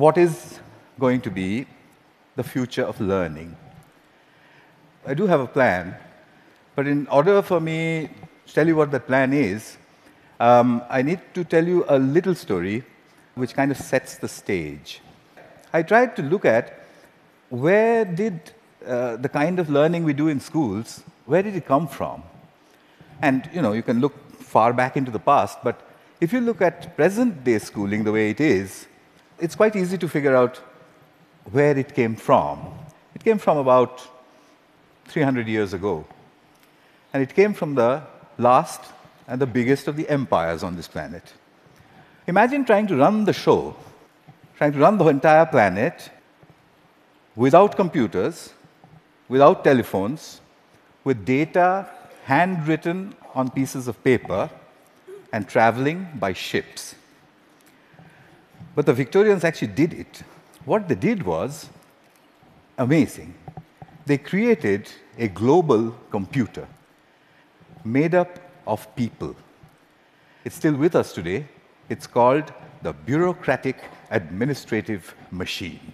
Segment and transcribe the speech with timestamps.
[0.00, 0.58] what is
[0.98, 1.66] going to be
[2.36, 3.54] the future of learning.
[5.06, 5.94] I do have a plan,
[6.74, 8.08] but in order for me
[8.46, 9.76] to tell you what that plan is,
[10.38, 12.82] um, I need to tell you a little story
[13.34, 15.00] which kind of sets the stage.
[15.74, 16.80] I tried to look at
[17.50, 18.52] where did
[18.86, 22.22] uh, the kind of learning we do in schools, where did it come from?
[23.20, 25.86] And you know, you can look far back into the past, but
[26.22, 28.86] if you look at present day schooling the way it is,
[29.40, 30.58] it's quite easy to figure out
[31.50, 32.72] where it came from.
[33.14, 34.06] It came from about
[35.06, 36.04] 300 years ago.
[37.12, 38.02] And it came from the
[38.38, 38.80] last
[39.26, 41.32] and the biggest of the empires on this planet.
[42.26, 43.74] Imagine trying to run the show,
[44.56, 46.10] trying to run the entire planet
[47.34, 48.52] without computers,
[49.28, 50.40] without telephones,
[51.02, 51.88] with data
[52.24, 54.50] handwritten on pieces of paper
[55.32, 56.94] and traveling by ships.
[58.74, 60.22] But the Victorians actually did it.
[60.64, 61.68] What they did was
[62.78, 63.34] amazing.
[64.06, 66.66] They created a global computer
[67.84, 69.34] made up of people.
[70.44, 71.46] It's still with us today.
[71.88, 73.76] It's called the bureaucratic
[74.10, 75.92] administrative machine.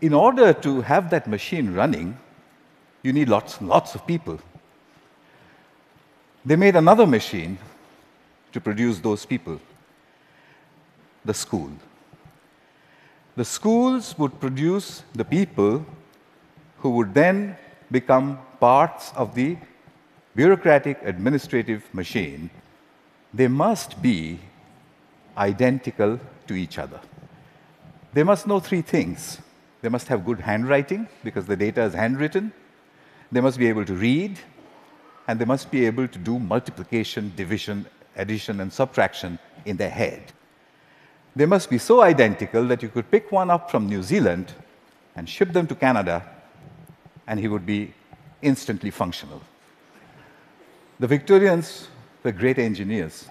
[0.00, 2.16] In order to have that machine running,
[3.02, 4.38] you need lots and lots of people.
[6.44, 7.58] They made another machine
[8.52, 9.60] to produce those people
[11.30, 11.70] the school.
[13.40, 14.88] The schools would produce
[15.20, 15.86] the people
[16.80, 17.56] who would then
[17.98, 18.26] become
[18.58, 19.50] parts of the
[20.34, 22.50] bureaucratic administrative machine.
[23.32, 24.40] They must be
[25.36, 27.00] identical to each other.
[28.12, 29.38] They must know three things.
[29.82, 32.52] They must have good handwriting because the data is handwritten.
[33.30, 34.32] They must be able to read,
[35.28, 37.86] and they must be able to do multiplication, division,
[38.16, 40.32] addition, and subtraction in their head.
[41.34, 44.52] They must be so identical that you could pick one up from New Zealand
[45.14, 46.24] and ship them to Canada,
[47.26, 47.94] and he would be
[48.42, 49.40] instantly functional.
[50.98, 51.88] The Victorians
[52.22, 53.28] were great engineers.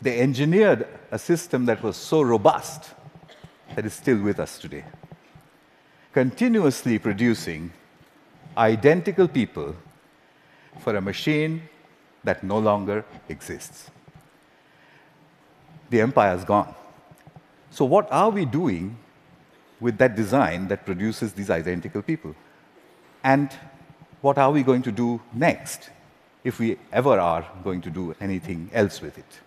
[0.00, 2.90] They engineered a system that was so robust
[3.74, 4.84] that is still with us today,
[6.12, 7.72] continuously producing
[8.56, 9.76] identical people
[10.80, 11.62] for a machine
[12.24, 13.90] that no longer exists.
[15.90, 16.74] The empire is gone.
[17.72, 18.98] So, what are we doing
[19.80, 22.34] with that design that produces these identical people?
[23.24, 23.50] And
[24.20, 25.88] what are we going to do next
[26.44, 29.40] if we ever are going to do anything else with it?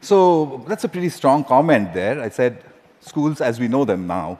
[0.00, 2.22] So, that's a pretty strong comment there.
[2.22, 2.62] I said,
[3.00, 4.38] schools as we know them now,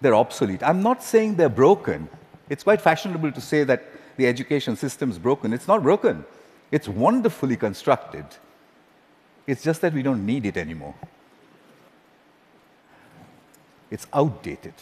[0.00, 0.62] they're obsolete.
[0.62, 2.08] I'm not saying they're broken.
[2.48, 3.84] It's quite fashionable to say that
[4.16, 5.52] the education system is broken.
[5.52, 6.24] It's not broken,
[6.70, 8.24] it's wonderfully constructed.
[9.46, 10.94] It's just that we don't need it anymore.
[13.90, 14.74] It's outdated.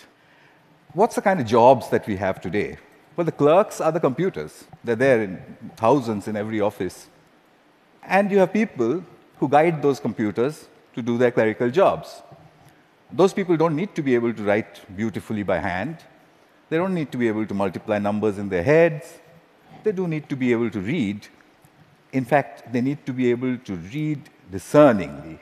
[0.93, 2.79] What's the kind of jobs that we have today?
[3.17, 4.65] Well, the clerks are the computers.
[4.85, 5.43] They're there in
[5.77, 7.09] thousands in every office.
[8.03, 9.05] And you have people
[9.39, 12.23] who guide those computers to do their clerical jobs.
[13.13, 15.99] Those people don't need to be able to write beautifully by hand.
[16.69, 19.15] They don't need to be able to multiply numbers in their heads.
[19.83, 21.27] They do need to be able to read.
[22.13, 25.39] In fact, they need to be able to read discerningly.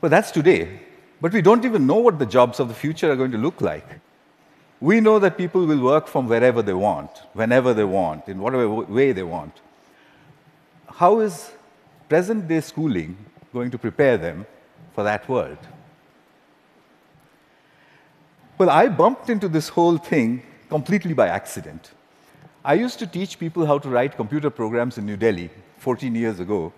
[0.00, 0.80] Well, that's today.
[1.20, 3.60] But we don't even know what the jobs of the future are going to look
[3.60, 3.86] like.
[4.80, 8.68] We know that people will work from wherever they want, whenever they want, in whatever
[8.68, 9.60] way they want.
[10.86, 11.50] How is
[12.08, 13.16] present day schooling
[13.52, 14.46] going to prepare them
[14.94, 15.58] for that world?
[18.56, 21.90] Well, I bumped into this whole thing completely by accident.
[22.64, 26.38] I used to teach people how to write computer programs in New Delhi 14 years
[26.38, 26.72] ago.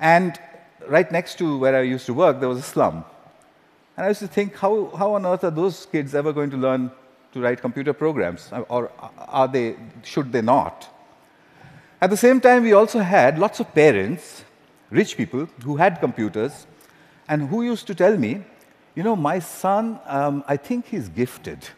[0.00, 0.38] And
[0.86, 3.04] right next to where I used to work, there was a slum.
[3.96, 6.56] And I used to think, how, how on earth are those kids ever going to
[6.56, 6.90] learn
[7.32, 8.50] to write computer programs?
[8.68, 10.88] Or are they, should they not?
[12.00, 14.44] At the same time, we also had lots of parents,
[14.90, 16.66] rich people, who had computers,
[17.28, 18.44] and who used to tell me,
[18.94, 21.68] you know, my son, um, I think he's gifted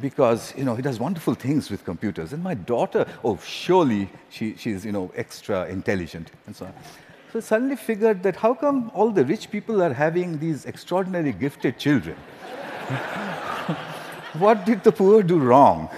[0.00, 2.32] because, you know, he does wonderful things with computers.
[2.32, 6.74] And my daughter, oh, surely she, she's, you know, extra intelligent and so on.
[7.32, 11.78] So suddenly figured that how come all the rich people are having these extraordinarily gifted
[11.78, 12.16] children?
[14.38, 15.88] what did the poor do wrong?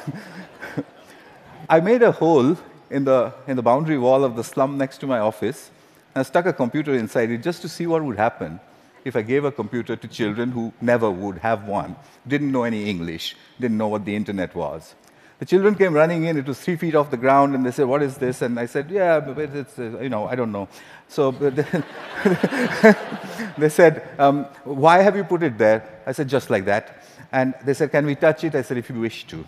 [1.70, 2.58] I made a hole
[2.90, 5.70] in the, in the boundary wall of the slum next to my office
[6.14, 8.61] and I stuck a computer inside it just to see what would happen
[9.06, 11.96] if I gave a computer to children who never would have one,
[12.28, 14.94] didn't know any English, didn't know what the internet was.
[15.42, 16.36] The children came running in.
[16.36, 18.66] It was three feet off the ground, and they said, "What is this?" And I
[18.66, 20.68] said, "Yeah, but it's uh, you know, I don't know."
[21.08, 21.32] So
[23.58, 27.02] they said, um, "Why have you put it there?" I said, "Just like that."
[27.32, 29.44] And they said, "Can we touch it?" I said, "If you wish to."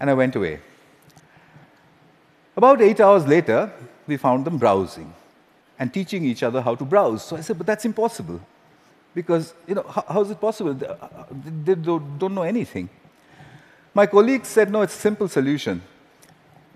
[0.00, 0.60] And I went away.
[2.56, 3.70] About eight hours later,
[4.06, 5.12] we found them browsing
[5.78, 7.22] and teaching each other how to browse.
[7.22, 8.40] So I said, "But that's impossible."
[9.14, 10.72] Because, you know, how, how is it possible?
[10.72, 10.88] They,
[11.64, 12.88] they don't, don't know anything.
[13.94, 15.82] My colleagues said, no, it's a simple solution.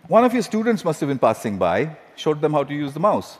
[0.08, 3.00] One of your students must have been passing by, showed them how to use the
[3.00, 3.38] mouse.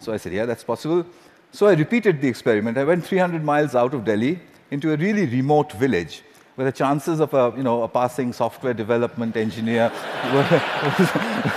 [0.00, 1.06] So I said, yeah, that's possible.
[1.50, 2.76] So I repeated the experiment.
[2.76, 4.38] I went 300 miles out of Delhi
[4.70, 6.22] into a really remote village
[6.56, 9.90] where the chances of a, you know, a passing software development engineer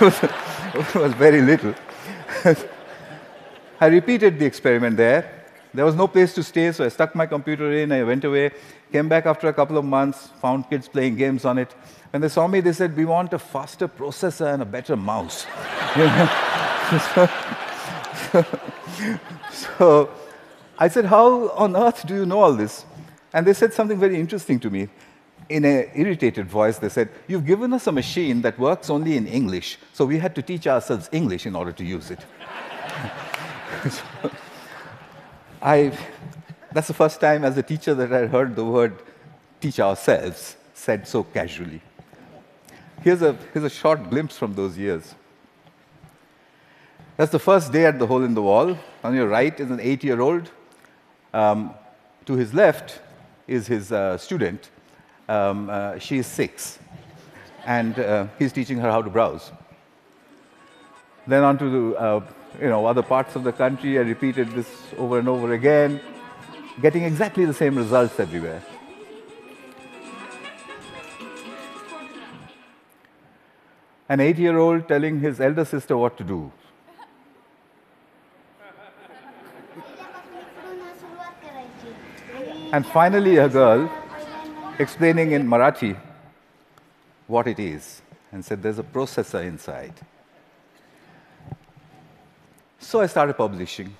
[0.00, 1.74] was, was very little.
[3.80, 5.37] I repeated the experiment there,
[5.74, 8.52] there was no place to stay, so I stuck my computer in, I went away,
[8.90, 11.72] came back after a couple of months, found kids playing games on it.
[12.10, 15.46] When they saw me, they said, We want a faster processor and a better mouse.
[17.12, 17.28] so,
[19.52, 20.10] so
[20.78, 22.86] I said, How on earth do you know all this?
[23.32, 24.88] And they said something very interesting to me.
[25.50, 29.26] In an irritated voice, they said, You've given us a machine that works only in
[29.26, 32.20] English, so we had to teach ourselves English in order to use it.
[33.90, 34.30] so,
[35.60, 35.96] I,
[36.72, 39.02] that's the first time as a teacher that I heard the word
[39.60, 41.80] teach ourselves said so casually.
[43.02, 45.14] Here's a, here's a short glimpse from those years.
[47.16, 48.78] That's the first day at the hole in the wall.
[49.02, 50.50] On your right is an eight year old.
[51.34, 51.74] Um,
[52.26, 53.00] to his left
[53.48, 54.70] is his uh, student.
[55.28, 56.78] Um, uh, she is six.
[57.66, 59.50] And uh, he's teaching her how to browse.
[61.26, 62.20] Then on to the uh,
[62.60, 63.98] you know, other parts of the country.
[63.98, 66.00] I repeated this over and over again,
[66.80, 68.62] getting exactly the same results everywhere.
[74.08, 76.50] An eight year old telling his elder sister what to do.
[82.72, 83.90] And finally, a girl
[84.78, 85.98] explaining in Marathi
[87.26, 89.94] what it is and said, There's a processor inside.
[92.88, 93.94] So I started publishing.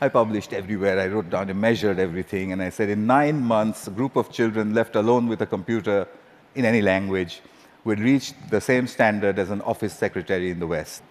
[0.00, 1.00] I published everywhere.
[1.00, 4.30] I wrote down, I measured everything, and I said in nine months, a group of
[4.30, 6.06] children left alone with a computer
[6.54, 7.40] in any language
[7.82, 11.02] would reach the same standard as an office secretary in the West.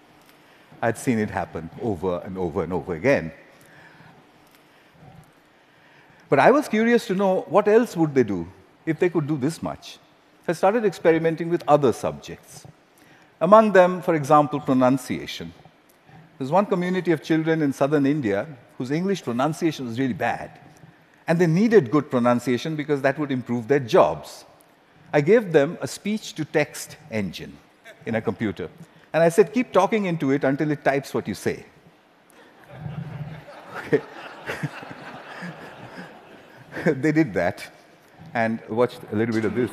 [0.81, 3.33] I'd seen it happen over and over and over again.
[6.29, 8.47] But I was curious to know what else would they do
[8.85, 9.97] if they could do this much.
[10.47, 12.65] I started experimenting with other subjects.
[13.41, 15.53] Among them, for example, pronunciation.
[16.41, 18.47] There's one community of children in southern India
[18.79, 20.59] whose English pronunciation was really bad.
[21.27, 24.43] And they needed good pronunciation because that would improve their jobs.
[25.13, 27.55] I gave them a speech to text engine
[28.07, 28.69] in a computer.
[29.13, 31.63] And I said, keep talking into it until it types what you say.
[33.77, 34.01] Okay.
[36.93, 37.69] they did that
[38.33, 39.69] and watched a little bit of this.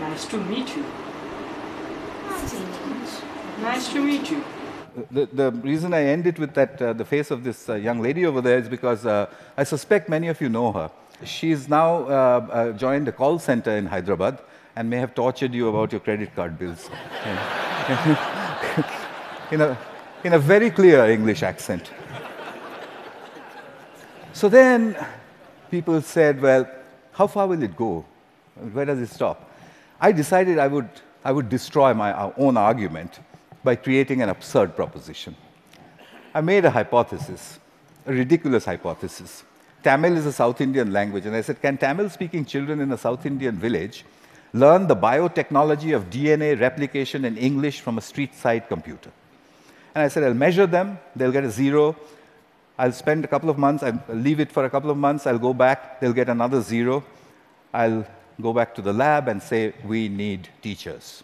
[0.00, 0.84] Nice to meet you.
[2.28, 3.33] Nice to meet you.
[5.10, 8.00] The, the reason I end it with that, uh, the face of this uh, young
[8.00, 10.90] lady over there is because uh, I suspect many of you know her.
[11.24, 14.38] She's now uh, uh, joined a call center in Hyderabad
[14.76, 16.88] and may have tortured you about your credit card bills.
[19.50, 19.76] in, a,
[20.22, 21.90] in a very clear English accent.
[24.32, 24.96] So then
[25.70, 26.68] people said, well,
[27.12, 28.04] how far will it go?
[28.72, 29.50] Where does it stop?
[30.00, 30.88] I decided I would,
[31.24, 33.18] I would destroy my own argument
[33.64, 35.34] by creating an absurd proposition.
[36.34, 37.58] I made a hypothesis,
[38.06, 39.42] a ridiculous hypothesis.
[39.82, 42.98] Tamil is a South Indian language, and I said, can Tamil speaking children in a
[42.98, 44.04] South Indian village
[44.52, 49.10] learn the biotechnology of DNA replication in English from a street side computer?
[49.94, 51.96] And I said, I'll measure them, they'll get a zero.
[52.76, 55.38] I'll spend a couple of months, I'll leave it for a couple of months, I'll
[55.38, 57.04] go back, they'll get another zero.
[57.72, 58.04] I'll
[58.40, 61.22] go back to the lab and say, we need teachers.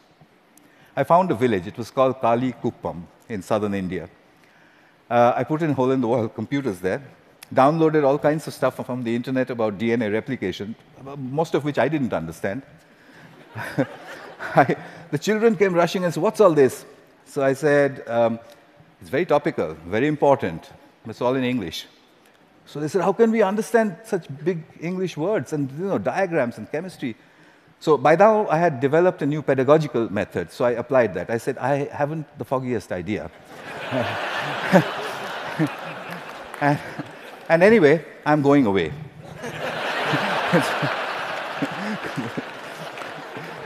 [0.97, 1.67] I found a village.
[1.67, 4.09] It was called Kalikuppam in southern India.
[5.09, 7.03] Uh, I put in hole in the wall computers there,
[7.53, 10.75] downloaded all kinds of stuff from the internet about DNA replication,
[11.17, 12.63] most of which I didn't understand.
[14.55, 14.77] I,
[15.11, 16.85] the children came rushing and said, What's all this?
[17.25, 18.39] So I said, um,
[19.01, 20.71] It's very topical, very important.
[21.07, 21.87] It's all in English.
[22.67, 26.59] So they said, How can we understand such big English words and you know, diagrams
[26.59, 27.17] and chemistry?
[27.81, 31.31] So by now, I had developed a new pedagogical method, so I applied that.
[31.31, 33.31] I said, I haven't the foggiest idea.
[36.61, 36.79] and,
[37.49, 38.93] and, anyway, I'm going away.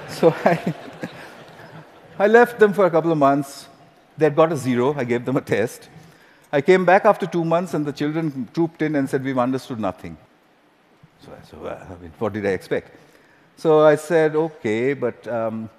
[0.09, 0.75] so I,
[2.17, 3.67] I left them for a couple of months.
[4.17, 4.95] They'd got a zero.
[4.97, 5.89] I gave them a test.
[6.53, 9.81] I came back after two months, and the children trooped in and said, We've understood
[9.81, 10.17] nothing.
[11.21, 12.93] So I said, Well, I mean, what did I expect?
[13.57, 15.71] So I said, Okay, but um,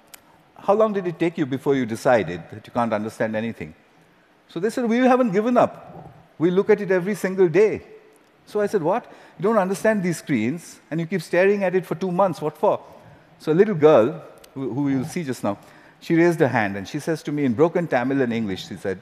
[0.56, 3.74] how long did it take you before you decided that you can't understand anything?
[4.48, 6.12] So they said, We haven't given up.
[6.38, 7.82] We look at it every single day.
[8.46, 9.10] So I said, What?
[9.38, 12.40] You don't understand these screens, and you keep staring at it for two months.
[12.40, 12.80] What for?
[13.38, 14.22] So a little girl,
[14.54, 15.58] who, who you'll see just now,
[16.00, 18.76] she raised her hand and she says to me in broken Tamil and English, she
[18.76, 19.00] said,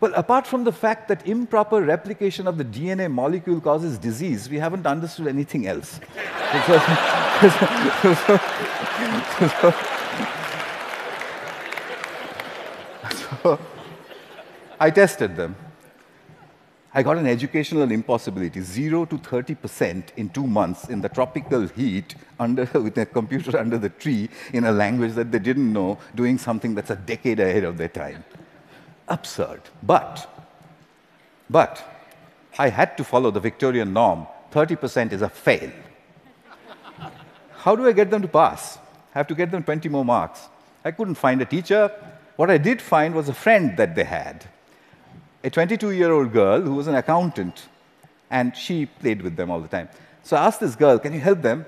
[0.00, 4.58] Well, apart from the fact that improper replication of the DNA molecule causes disease, we
[4.58, 6.00] haven't understood anything else.
[13.42, 13.58] so,
[14.80, 15.54] I tested them.
[16.94, 22.14] I got an educational impossibility, 0 to 30% in two months in the tropical heat
[22.38, 26.38] under, with a computer under the tree in a language that they didn't know, doing
[26.38, 28.24] something that's a decade ahead of their time.
[29.10, 29.60] Absurd.
[29.82, 30.28] But,
[31.50, 31.84] but,
[32.58, 35.70] I had to follow the Victorian norm 30% is a fail.
[37.58, 38.78] How do I get them to pass?
[39.14, 40.48] I have to get them 20 more marks.
[40.84, 41.90] I couldn't find a teacher.
[42.36, 44.46] What I did find was a friend that they had
[45.42, 47.68] a 22 year old girl who was an accountant,
[48.30, 49.88] and she played with them all the time.
[50.22, 51.66] So I asked this girl, Can you help them?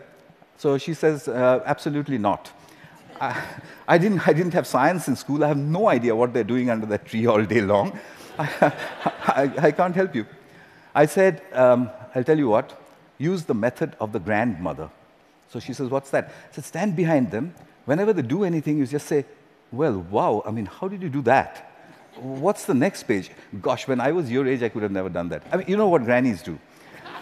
[0.58, 2.52] So she says, uh, Absolutely not.
[3.22, 3.40] I,
[3.86, 5.44] I, didn't, I didn't have science in school.
[5.44, 7.98] I have no idea what they're doing under that tree all day long.
[8.38, 8.72] I,
[9.26, 10.26] I, I can't help you.
[10.94, 12.78] I said, um, I'll tell you what,
[13.18, 14.90] use the method of the grandmother.
[15.48, 16.26] So she says, What's that?
[16.28, 17.54] I said, Stand behind them.
[17.84, 19.24] Whenever they do anything, you just say,
[19.70, 21.68] Well, wow, I mean, how did you do that?
[22.16, 23.30] what's the next page?
[23.62, 25.42] Gosh, when I was your age, I could have never done that.
[25.50, 26.58] I mean, you know what grannies do.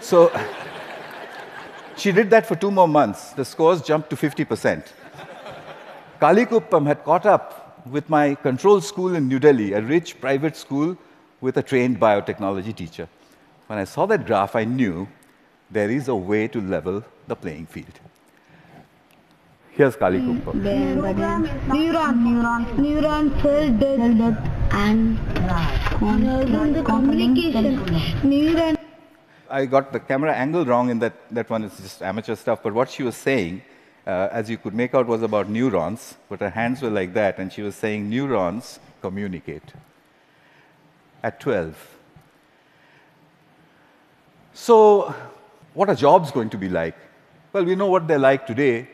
[0.00, 0.32] So
[1.96, 3.32] she did that for two more months.
[3.32, 4.84] The scores jumped to 50%.
[6.20, 10.98] Kalikuppam had caught up with my control school in New Delhi, a rich private school
[11.40, 13.08] with a trained biotechnology teacher.
[13.68, 15.08] When I saw that graph, I knew
[15.70, 18.00] there is a way to level the playing field.
[19.70, 20.60] Here's Kalikuppam.
[20.60, 21.00] Mm,
[21.68, 25.16] neuron, neuron, neuron cell death, and
[26.74, 27.78] the communication.
[28.22, 28.76] Neuron.
[29.48, 32.74] I got the camera angle wrong in that, that one it's just amateur stuff, but
[32.74, 33.62] what she was saying,
[34.10, 37.38] uh, as you could make out, was about neurons, but her hands were like that,
[37.38, 39.68] and she was saying neurons communicate.
[41.22, 41.98] At 12.
[44.52, 45.14] So,
[45.74, 46.96] what are jobs going to be like?
[47.52, 48.88] Well, we know what they're like today.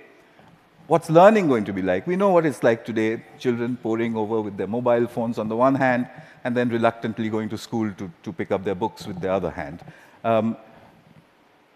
[0.86, 2.06] What's learning going to be like?
[2.06, 5.56] We know what it's like today children poring over with their mobile phones on the
[5.56, 6.08] one hand,
[6.44, 9.50] and then reluctantly going to school to, to pick up their books with the other
[9.50, 9.82] hand.
[10.24, 10.56] Um,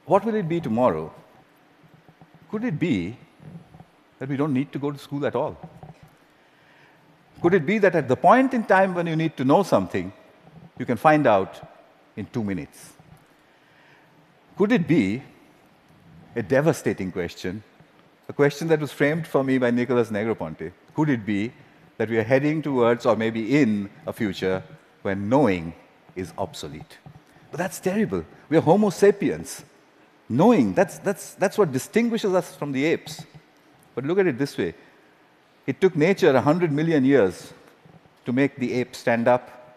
[0.05, 1.13] what will it be tomorrow?
[2.51, 3.17] Could it be
[4.21, 5.59] that we don't need to go to school at all?
[7.43, 10.13] Could it be that at the point in time when you need to know something,
[10.79, 11.61] you can find out
[12.17, 12.93] in two minutes?
[14.57, 15.23] Could it be
[16.37, 17.65] a devastating question
[18.31, 20.71] a question that was framed for me by Nicholas Negroponte.
[20.95, 21.53] Could it be
[21.97, 24.63] that we are heading towards, or maybe in, a future
[25.03, 25.75] when knowing
[26.15, 26.99] is obsolete?
[27.51, 28.25] But that's terrible.
[28.49, 29.65] We are Homo sapiens.
[30.29, 33.27] Knowing, that's, that's, that's what distinguishes us from the apes.
[33.95, 34.75] But look at it this way
[35.67, 37.53] it took nature 100 million years
[38.25, 39.77] to make the ape stand up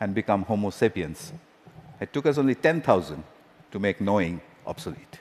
[0.00, 1.32] and become Homo sapiens.
[2.00, 3.22] It took us only 10,000
[3.70, 5.20] to make knowing obsolete.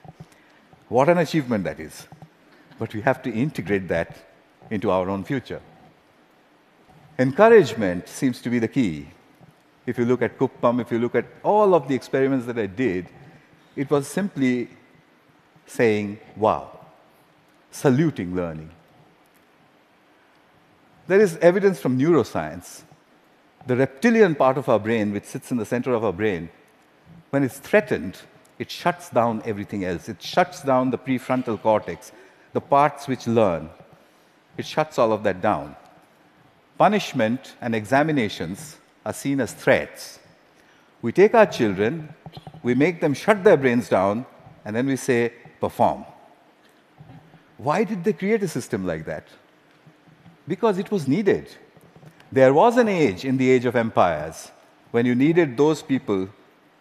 [0.89, 2.07] What an achievement that is
[2.81, 4.17] but we have to integrate that
[4.71, 5.61] into our own future.
[7.19, 9.05] Encouragement seems to be the key.
[9.85, 12.65] If you look at Kuppam, if you look at all of the experiments that I
[12.65, 13.05] did,
[13.75, 14.67] it was simply
[15.67, 16.79] saying, wow,
[17.71, 18.69] saluting learning.
[21.07, 22.83] There is evidence from neuroscience.
[23.65, 26.49] The reptilian part of our brain, which sits in the center of our brain,
[27.31, 28.17] when it's threatened,
[28.59, 30.07] it shuts down everything else.
[30.07, 32.11] It shuts down the prefrontal cortex
[32.53, 33.69] the parts which learn.
[34.57, 35.75] It shuts all of that down.
[36.77, 40.19] Punishment and examinations are seen as threats.
[41.01, 42.13] We take our children,
[42.61, 44.25] we make them shut their brains down,
[44.65, 46.05] and then we say, perform.
[47.61, 49.27] Why did they create a system like that?
[50.47, 51.47] Because it was needed.
[52.31, 54.51] There was an age in the age of empires
[54.89, 56.27] when you needed those people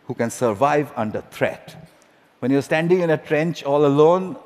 [0.06, 1.76] who can survive under threat.
[2.38, 4.36] When you're standing in a trench all alone,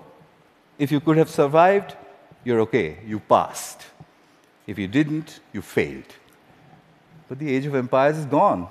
[0.76, 1.95] if you could have survived,
[2.43, 3.83] you're okay, you passed.
[4.67, 6.12] If you didn't, you failed.
[7.29, 8.67] But the age of empires is gone.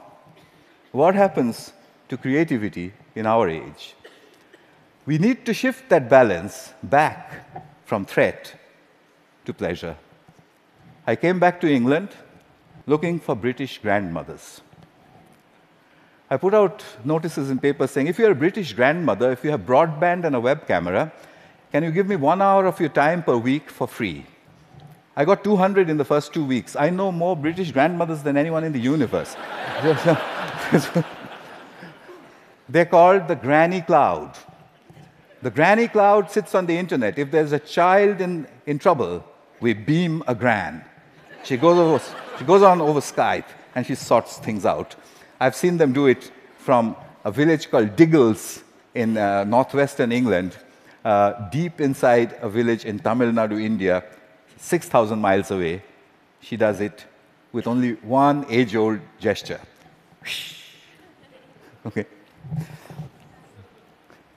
[0.92, 1.72] What happens
[2.10, 3.96] to creativity in our age?
[5.06, 8.56] We need to shift that balance back from threat
[9.46, 9.98] to pleasure.
[11.06, 12.10] I came back to England
[12.86, 14.62] looking for British grandmothers.
[16.30, 19.62] I put out notices in papers saying, if you're a British grandmother, if you have
[19.62, 21.12] broadband and a web camera,
[21.72, 24.26] can you give me one hour of your time per week for free?
[25.16, 26.76] I got 200 in the first two weeks.
[26.76, 29.36] I know more British grandmothers than anyone in the universe.
[32.70, 34.38] They're called the granny cloud.
[35.44, 37.20] The granny cloud sits on the internet.
[37.20, 39.26] If there's a child in, in trouble,
[39.60, 40.86] we beam a gran.
[41.44, 42.02] She goes, over,
[42.40, 44.96] she goes on over Skype and she sorts things out.
[45.42, 46.96] I've seen them do it from
[47.26, 48.64] a village called Diggles
[48.96, 50.56] in uh, northwestern England,
[51.04, 54.02] uh, deep inside a village in Tamil Nadu, India,
[54.56, 55.84] 6,000 miles away.
[56.40, 57.04] She does it
[57.52, 59.60] with only one age old gesture.
[61.86, 62.06] Okay.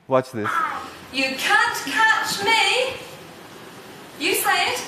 [0.08, 0.48] Watch this.
[1.12, 2.94] You can't catch me.
[4.20, 4.80] You say it.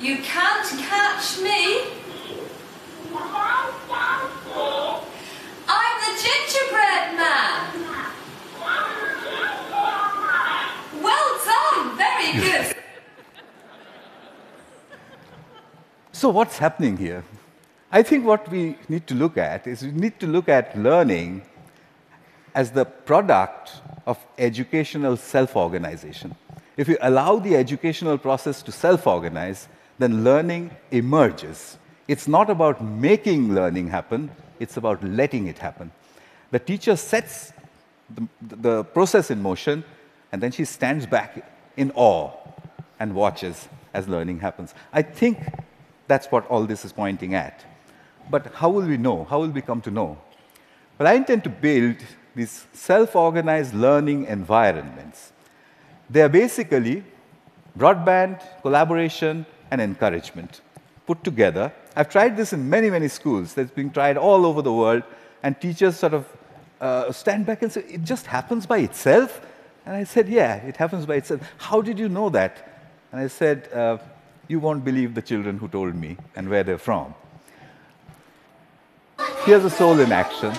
[0.00, 1.84] You can't catch me.
[5.72, 7.60] I'm the gingerbread man.
[11.00, 11.96] Well done.
[11.96, 12.76] Very good.
[16.10, 17.22] So, what's happening here?
[17.92, 21.42] I think what we need to look at is we need to look at learning
[22.54, 23.72] as the product
[24.06, 26.34] of educational self organization.
[26.76, 31.76] If you allow the educational process to self organize, then learning emerges.
[32.08, 35.92] It's not about making learning happen, it's about letting it happen.
[36.50, 37.52] The teacher sets
[38.08, 39.84] the, the process in motion,
[40.32, 41.44] and then she stands back
[41.76, 42.30] in awe
[42.98, 44.74] and watches as learning happens.
[44.92, 45.38] I think
[46.08, 47.64] that's what all this is pointing at.
[48.30, 49.24] But how will we know?
[49.24, 50.18] How will we come to know?
[50.98, 51.96] Well, I intend to build
[52.34, 55.32] these self organized learning environments.
[56.08, 57.04] They are basically
[57.78, 60.60] broadband, collaboration, and encouragement
[61.06, 61.72] put together.
[61.96, 63.54] I've tried this in many, many schools.
[63.54, 65.02] That's being tried all over the world,
[65.42, 66.24] and teachers sort of
[66.80, 69.40] uh, stand back and say, It just happens by itself?
[69.86, 71.40] And I said, Yeah, it happens by itself.
[71.58, 72.84] How did you know that?
[73.10, 73.98] And I said, uh,
[74.48, 77.14] You won't believe the children who told me and where they're from.
[79.44, 80.52] Here's a SOLE in action.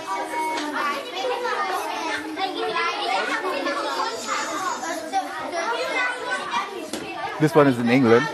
[7.42, 8.28] This one is in England.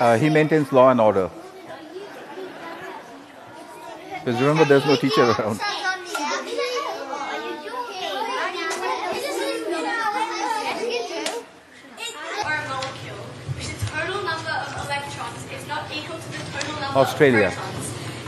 [0.00, 1.30] Uh, he maintains law and order.
[4.24, 5.58] Because remember, there's no teacher around.
[12.44, 13.22] or a molecule,
[13.56, 17.50] which the total number of electrons is not equal to the total number Australia.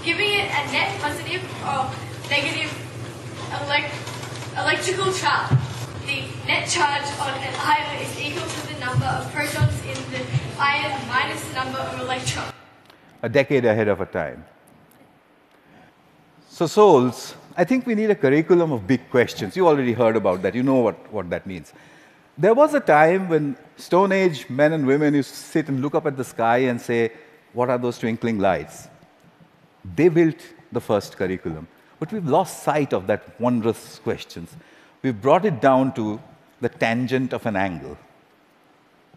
[0.05, 1.91] giving it a net positive or
[2.29, 2.70] negative
[4.71, 5.51] electrical charge.
[6.07, 10.21] The net charge on an ion is equal to the number of protons in the
[10.61, 12.53] ion minus the number of electrons.
[13.23, 14.45] a decade ahead of our time.
[16.49, 19.57] So, SOLEs, I think we need a curriculum of big questions.
[19.57, 21.73] You already heard about that, you know what, what that means.
[22.39, 25.97] There was a time when Stone Age men and women used to sit and look
[25.97, 27.13] up at the sky and say,
[27.53, 28.89] What are those twinkling lights?
[29.97, 31.67] They built the first curriculum.
[32.01, 34.57] But we've lost sight of that wondrous questions.
[35.03, 36.21] We've brought it down to
[36.61, 37.97] the tangent of an angle.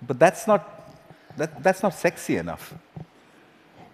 [0.06, 0.91] But that's not,
[1.38, 2.76] that, that's not sexy enough.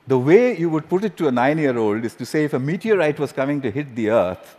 [0.08, 2.54] The way you would put it to a nine year old is to say if
[2.54, 4.58] a meteorite was coming to hit the earth,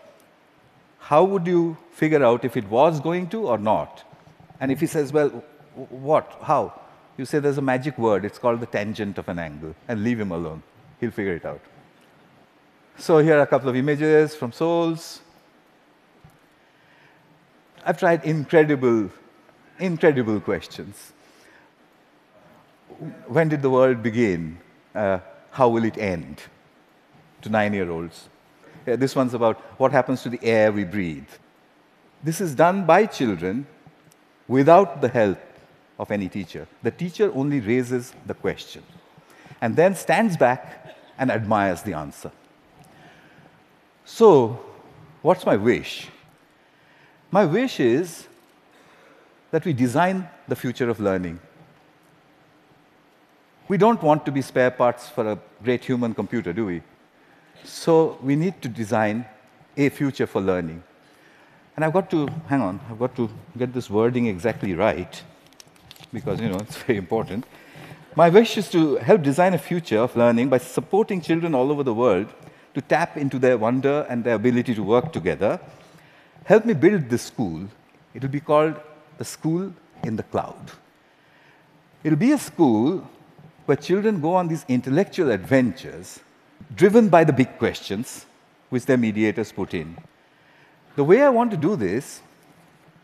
[1.01, 4.05] how would you figure out if it was going to or not?
[4.61, 5.31] And if he says, well,
[5.75, 6.39] what?
[6.43, 6.81] How?
[7.17, 10.21] You say there's a magic word, it's called the tangent of an angle, and leave
[10.21, 10.63] him alone.
[11.01, 11.61] He'll figure it out.
[13.01, 15.21] So here are a couple of images from SOLEs.
[17.83, 19.11] I've tried incredible,
[19.79, 21.15] incredible questions.
[23.27, 24.59] When did the world begin?
[24.95, 26.43] Uh, how will it end?
[27.41, 28.29] To nine year olds.
[28.87, 31.31] Yeah, this one's about what happens to the air we breathe.
[32.23, 33.67] This is done by children
[34.47, 35.41] without the help
[35.99, 36.69] of any teacher.
[36.83, 38.83] The teacher only raises the question
[39.63, 42.31] and then stands back and admires the answer.
[44.13, 44.59] So,
[45.23, 46.09] what's my wish?
[47.31, 48.27] My wish is
[49.53, 51.39] that we design the future of learning.
[53.69, 56.83] We don't want to be spare parts for a great human computer, do we?
[57.65, 59.27] So we need to design
[59.77, 60.83] a future for learning.
[61.77, 65.23] And I've got to, hang on, I've got to get this wording exactly right
[66.13, 67.47] because, you know, it's very important.
[68.17, 71.85] My wish is to help design a future of learning by supporting children all over
[71.85, 72.27] the world
[72.75, 75.61] to tap into their wonder and their ability to work together
[76.45, 77.69] help me build this school.
[78.15, 78.75] It will be called
[79.19, 80.71] a school in the cloud.
[82.03, 83.07] It'll be a school
[83.67, 86.21] where children go on these intellectual adventures
[86.75, 88.27] driven by the big questions
[88.71, 89.97] which their mediators put in.
[90.97, 92.21] The way I want to do this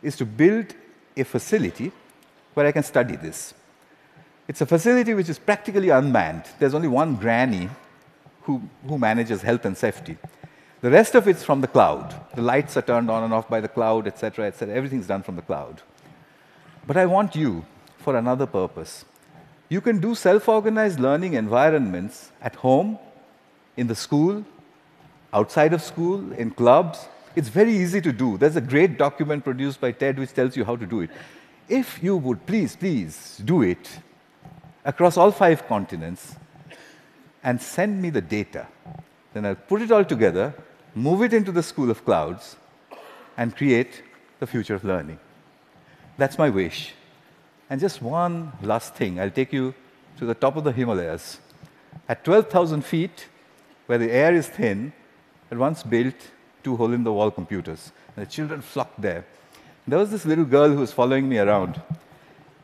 [0.02, 0.74] is to build
[1.16, 1.92] a facility
[2.54, 3.54] where I can study this.
[4.48, 6.44] It's a facility which is practically unmanned.
[6.58, 7.68] There's only one granny
[8.46, 10.16] who, who manages health and safety.
[10.80, 12.14] The rest of it's from the cloud.
[12.34, 14.74] The lights are turned on and off by the cloud, etc., etc.
[14.74, 15.82] Everything's done from the cloud.
[16.86, 17.66] But I want you
[17.98, 19.04] for another purpose.
[19.68, 22.98] You can do self organized learning environments at home,
[23.76, 24.44] in the school,
[25.32, 27.08] outside of school, in clubs.
[27.34, 28.38] It's very easy to do.
[28.38, 31.10] There's a great document produced by TED which tells you how to do it.
[31.68, 33.98] If you would please, please do it
[34.84, 36.36] across all five continents
[37.46, 38.66] and send me the data,
[39.32, 40.52] then I'll put it all together,
[40.96, 42.56] move it into the School of Clouds,
[43.36, 44.02] and create
[44.40, 45.20] the future of learning.
[46.18, 46.92] That's my wish.
[47.70, 49.74] And just one last thing I'll take you
[50.18, 51.38] to the top of the Himalayas.
[52.08, 53.28] At 12,000 feet,
[53.86, 54.92] where the air is thin,
[55.52, 56.16] I once built
[56.64, 57.92] two hole in the wall computers.
[58.16, 59.24] And the children flocked there.
[59.86, 61.80] There was this little girl who was following me around.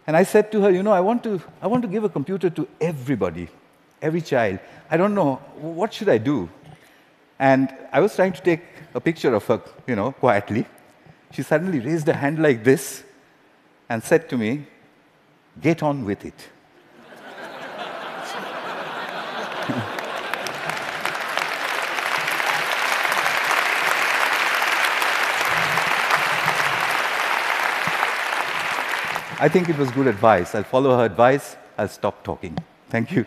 [0.09, 2.09] And I said to her, You know, I want to, I want to give a
[2.09, 3.49] computer to everybody,
[4.03, 4.59] every child.
[4.91, 6.51] I don't know, what should I do?
[7.39, 8.61] And I was trying to take
[8.95, 10.67] a picture of her, you know, quietly.
[11.31, 13.05] She suddenly raised a hand like this
[13.89, 14.67] and said to me,
[15.61, 16.49] Get on with it.
[29.39, 30.55] I think it was good advice.
[30.55, 31.57] I'll follow her advice.
[31.77, 32.57] I'll stop talking.
[32.89, 33.27] Thank you.